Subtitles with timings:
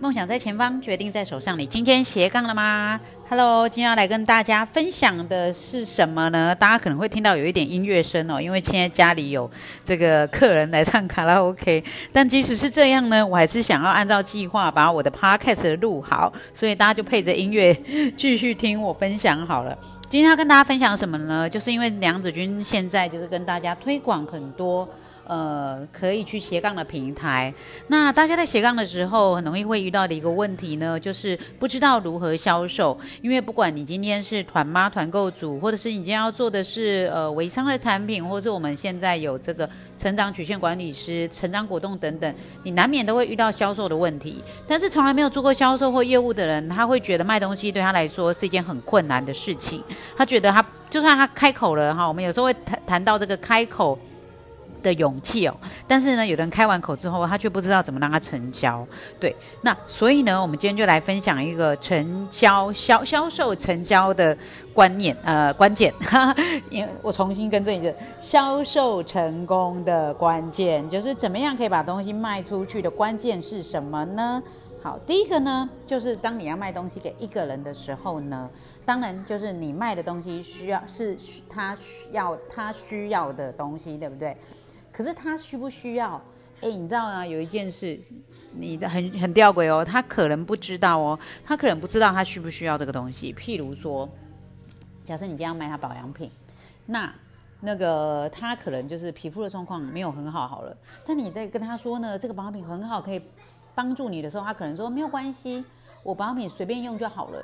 [0.00, 1.58] 梦想在前方，决定在手上。
[1.58, 6.54] 你今天斜杠了吗？Hello，今天要来跟大家分享的是什么呢？
[6.54, 9.50] 大家可能会听到有一点音乐声哦，因为现在家里有
[9.84, 11.82] 这个客人来唱卡拉 OK。
[12.12, 17.74] 但即使是这样呢，我还是想要按照计划把我的 Podcast 录好，所以大家就配着音乐
[18.16, 19.76] 继续听我分享好了。
[20.08, 21.50] 今天要跟大家分享什么呢？
[21.50, 24.88] 就是因为梁子君现在就是跟大家推广很多。
[25.28, 27.52] 呃，可以去斜杠的平台。
[27.88, 32.98] 那大家在斜杠的时候，很容易会遇到的一个问题呢，就是不知道如何销售。
[33.20, 44.42] 因为不管你今天是团妈、团购组，或者是你今天要做的是呃微商的产品，或者是我们现在有这个成长曲线管理师、成长果冻等等，你难免都会遇到销售的问题。
[44.66, 49.84] 但是从来没有做过销售或业务的人，他会觉得卖东西对他来说是一件很困难的事情。
[50.16, 53.98] 他觉得他就算他开口了哈，我们有时候会谈谈到这个开口。
[54.82, 55.56] 的勇气哦，
[55.86, 58.86] 但是呢，有人开完口之后，他却不知道怎么让他成交。
[59.18, 64.36] 对，那所以呢，我们今天就来分享一个成交销销售成交的
[64.72, 65.92] 观念，呃，关键。
[66.70, 74.42] 因为我重新跟这一个销售成功的关键，就是怎么样可以把东西卖出去的关键是什么呢？
[74.82, 78.48] 好，第一个呢，就是当你要卖东西给一个人的时候呢，
[78.86, 81.16] 当然就是你卖的东西需要是
[81.50, 84.36] 他需要他需要的东西，对不对？
[84.98, 86.20] 可是他需不需要？
[86.60, 87.24] 哎，你知道吗？
[87.24, 87.96] 有一件事，
[88.50, 89.84] 你的很很吊诡哦。
[89.84, 93.32] 他可能不知道哦，他可能不知道他需不需要这个东西。
[93.32, 94.08] 譬如说，
[95.04, 96.28] 假设你今天要卖他保养品，
[96.84, 97.14] 那
[97.60, 100.76] 那个他可能就是皮肤的状况没有很好，好了。
[101.06, 103.22] 但你在跟他说呢，这个保养品很好，可以
[103.76, 105.64] 帮助你的时候，他可能说没有关系，
[106.02, 107.40] 我保养品随便用就好了。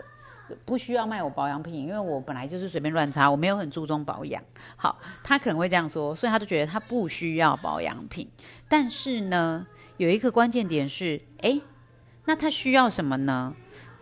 [0.65, 4.43] 不需要卖我保养品，因为我本来就是随便乱擦，我没有很注重保养。
[4.77, 8.29] 好，他可能会这样说，所以他就觉得他不需要保养品。
[8.69, 11.61] 但是呢，有一个关键点是，诶，
[12.25, 13.55] 那他需要什么呢？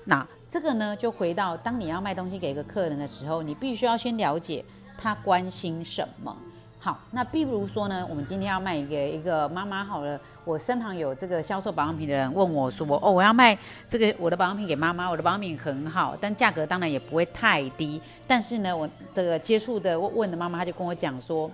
[0.04, 4.64] 那这个呢，就回到当你要卖东西给一个客人的时候，你必须要先了解
[4.98, 6.36] 他关心什么。
[6.84, 13.56] 好，那比如说呢，我们今天要卖给一个妈妈好了，我身旁有这个销售保养品的人问我说，哦，我要卖
[13.86, 18.02] 这个我的保养品给妈妈，我的保养品很好，但价格当然也不会太低。
[18.26, 21.48] 但是呢，我的接触的问的妈妈，她就跟我讲说，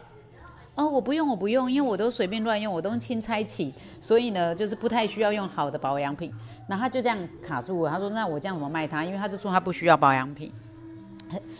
[0.74, 6.32] 哦，我不用，我不用，因为我都随便乱用，我都轻拆起，所以呢，就是不太需要用好的保养品。
[6.68, 9.04] 那他就这样卡住了，他说，那我这样怎么卖他？
[9.04, 10.50] 因为他就说他不需要保养品。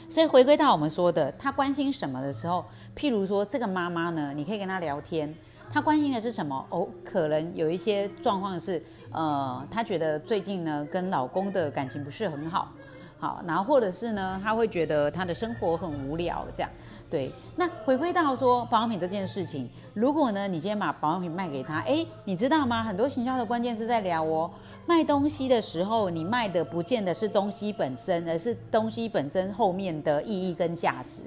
[0.09, 2.65] 所以回归到我们说的，他关心什么的时候。
[2.97, 5.33] 譬如说，这个妈妈呢，你可以跟她聊天，
[5.73, 6.67] 她关心的是什么？
[6.69, 12.73] 哦，可能有一些状况是，呃，她觉得最近呢跟老公的感情不是很好，
[13.21, 16.69] 好，然后或者是呢，她会觉得她的生活很无聊，这样。
[17.09, 22.83] 对，那回归到说保养品这件事情，如果呢你今天把保养品卖给她，哎，你知道吗？
[22.83, 24.51] 很多行销的关键是在聊哦，
[24.89, 31.21] 卖东西的时候，你卖的不见得是东西本身，而是东西本身后面的意义跟价值。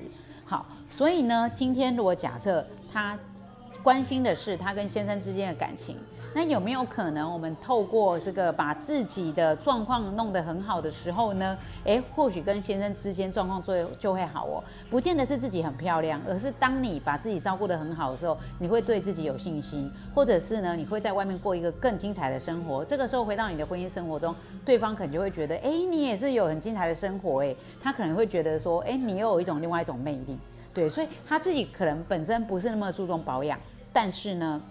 [0.44, 3.16] 好，所以呢，今天如果假设他
[3.84, 5.98] 关心的是他跟先生之间的感情，
[6.36, 11.58] 那有没有可能我们透过这个把自己的状况弄得很好的时候呢？
[11.86, 14.64] 诶，或许跟先生之间状况最就会好哦。
[14.90, 22.86] 不见得是自己很漂亮，而是当你把自己照顾得很好的时候，你会对自己有信心，或者是呢，你会在外面过一个更精彩的生活。
[22.86, 30.38] 这个时候回到你的婚姻生活中，对方可能就会觉得，哎，你也是有很精彩的生活，哎，他可能会觉得说，哎，你又有一种另外一种魅力。
[30.74, 33.60] 对，所以他自己可能本身不是那么注重保养，
[33.94, 34.62] 但是呢，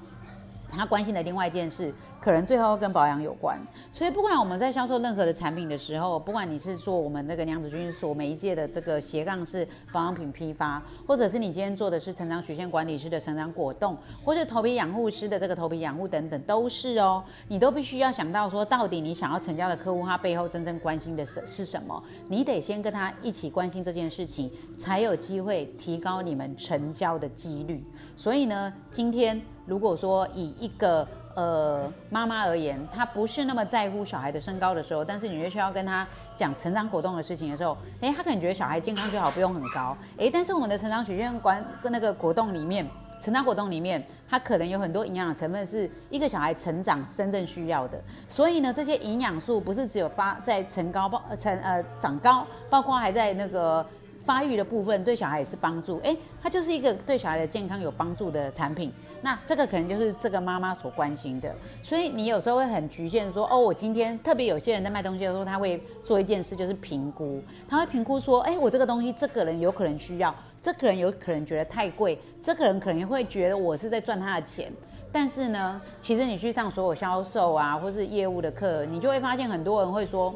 [0.71, 1.95] 他关心的另外一件事。
[2.21, 3.59] 可能最后跟保养有关，
[3.93, 22.03] 所以不管我们在销售任何的产品的时候，不管你是做我们那个娘子军所每一届的这个斜杠式保养品批发，或者是你今天做的是成长曲线管理师的成长果冻，或者头皮养护师的这个头皮养护等等，都是哦，你都必须要想到说，到底你想要成交的客户他背后真正关心的是是什么？
[22.29, 27.83] 你得先跟他一起关心这件事情，才有机会提高你们成交的几率。
[28.15, 36.07] 所以呢，今天如果说以一个呃，妈妈而言，她不是那么在乎小孩的身高的时候，但是你越需要跟她
[36.37, 39.97] 讲成长果冻的事情的时候，哎，她可能觉得小孩健康就好，不用很高。
[40.19, 42.85] 哎，但是我们的成长曲线管跟那个果冻里面，
[43.23, 48.01] 成长果冻里面，它可能有很多营养成分是一个小孩成长真正需要的。
[48.29, 53.87] 所以呢，这些营养素不是只有发在成高包成呃长高，包括还在那个。
[54.25, 58.93] 发育的部分对小孩也是帮助，哎，它就是一个对小孩的健康有帮助的产品。
[59.23, 74.73] 那这个可能就是这个妈妈所关心的，所以你有时候会很局限说，哦，我今天特别有些人在卖东西的时候，他会做一件事，就是评估，他会评估说，哎，我这个东西这个人有可能需要，这个人有可能觉得太贵，这个人可能会觉得我是在赚他的钱。
[75.13, 80.35] 但是呢，其实你去上所有销售啊，或是业务的课，你就会发现很多人会说，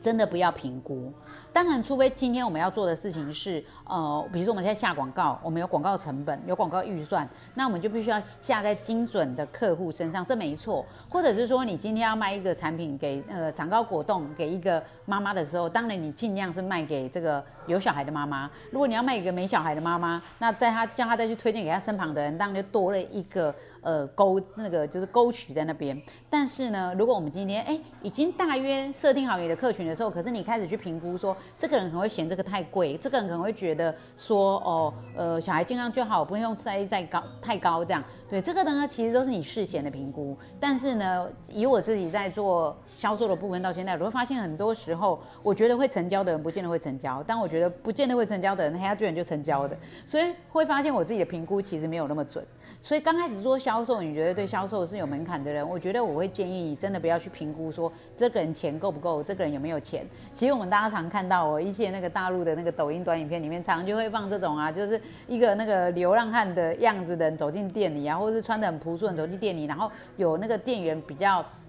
[0.00, 1.12] 真的不要评估。
[1.56, 10.84] 当然，除非今天我们要做的事情是，呃，比如说我们现在下广告，我们有广告成本，有广告预算，那我们就必须要下在精准的客户身上，这没错。
[11.08, 18.50] 或者是说，你今天要卖一个产品给呃长高果冻给一个妈妈的时候，当然你尽量是卖给这个有小孩的妈妈。
[18.70, 23.54] 如果你要卖给一个没小孩的妈妈，那在他叫他再去推荐给他身旁的人，当然就多了一个。
[23.82, 25.96] 呃，沟那个就是沟渠在那边，
[26.28, 38.02] 但是呢，如果我们今天哎已经大约设定好你的客群的时候，可是你开始去评估说，这个人可能会嫌这个太贵，这个人可能会觉得说，哦，呃，小孩健康就好，不用再再高太高这样。
[38.28, 40.36] 对这个呢，其实都是你事前的评估。
[40.58, 49.76] 但是呢，以我自己在做销售的部分到现在，我会发现很多时候，我觉得会成交的人不见得会成交，但我觉得不见得会成交的人，他居然就成交的。
[50.06, 52.44] 所以会发现我自己的评估其实没有那么准。
[52.80, 60.06] 所以刚开始做销售，你觉得对销售是有门槛的人，我觉得我会建议你真的不要去评估说这个人钱够不够，这个人有没有钱。
[60.32, 71.44] 其实我们大家常看到哦，一些那个大陆的那个抖音短影片里面，常常就会放这种啊，就是一个那个流浪汉的样子的人走进店里啊，或者是穿的很朴素的走进店里，然后有那个店员比较。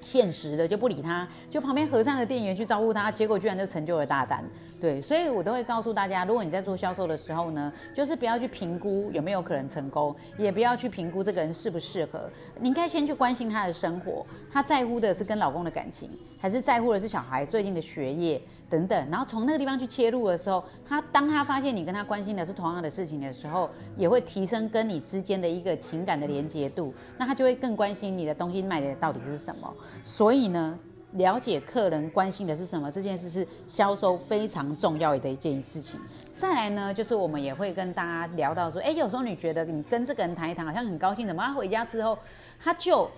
[0.00, 4.44] 现实的就不理他，就旁边和善的店员去招呼他，结果居然就成就了大单。
[4.80, 18.40] 对，所以我都会告诉大家，如果你在做销售的时候呢，就是不要去评估有没有可能成功，也不要去评估这个人适不适合，你应该先去关心他的生活，他在乎的是跟老公的感情，还是在乎的是小孩最近的学业？
[18.68, 29.72] 等等，然后从那个地方去切入的时候，他当他发现你跟他关心的是同样的事情的时候，也会提升跟你之间的一个情感的连接度，那他就会更关心你的东西卖的到底是什么。
[30.02, 30.76] 所以呢，
[31.12, 36.00] 了解客人关心的是什么这件事是销售非常重要的一件事情。
[36.36, 42.18] 再来呢，就是我们也会跟大家聊到说，哎，有时候你觉得你跟这个人谈一谈，好像很高兴，怎么他回家之后
[42.58, 43.08] 他就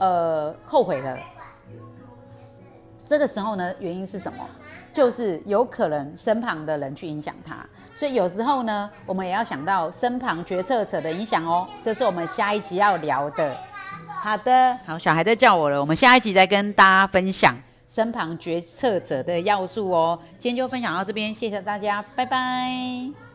[0.00, 1.18] 呃后悔了。
[3.08, 4.46] 这个时候呢，原因是什么？
[4.92, 7.64] 就是有可能身旁的人去影响他，
[7.94, 11.66] 所以有时候呢，我们也要想到身旁决策者的影响哦。
[11.82, 13.56] 这是我们下一集要聊的。
[14.08, 17.56] 好的，好，小孩在叫我了，我们下一集再跟大家分享
[17.86, 20.18] 身旁决策者的要素哦。
[20.38, 23.27] 今天就分享到这边，谢谢大家，拜拜。